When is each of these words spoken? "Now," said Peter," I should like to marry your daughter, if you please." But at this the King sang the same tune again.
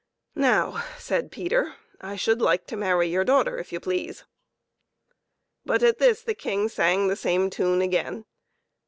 "Now," 0.35 0.83
said 0.97 1.31
Peter," 1.31 1.75
I 2.01 2.15
should 2.15 2.41
like 2.41 2.65
to 2.65 2.75
marry 2.75 3.07
your 3.07 3.23
daughter, 3.23 3.59
if 3.59 3.71
you 3.71 3.79
please." 3.79 4.23
But 5.63 5.83
at 5.83 5.99
this 5.99 6.23
the 6.23 6.33
King 6.33 6.69
sang 6.69 7.07
the 7.07 7.15
same 7.15 7.51
tune 7.51 7.83
again. 7.83 8.25